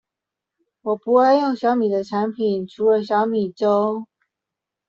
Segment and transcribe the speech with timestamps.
[0.81, 4.07] 我不愛用小米的產品，除了小米粥